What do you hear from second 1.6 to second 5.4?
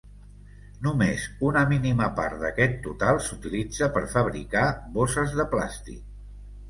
mínima part d'aquest total s'utilitza per fabricar bosses